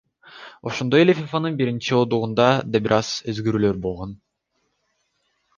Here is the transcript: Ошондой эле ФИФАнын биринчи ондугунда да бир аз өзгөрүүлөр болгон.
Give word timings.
Ошондой 0.69 1.01
эле 1.05 1.13
ФИФАнын 1.19 1.59
биринчи 1.59 1.93
ондугунда 1.99 2.49
да 2.71 2.83
бир 2.87 2.97
аз 2.99 3.13
өзгөрүүлөр 3.35 3.81
болгон. 3.87 4.21